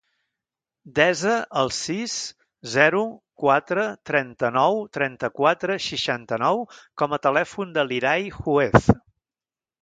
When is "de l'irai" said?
7.77-8.27